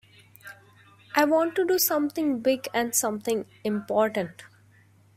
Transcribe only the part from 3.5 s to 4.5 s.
important.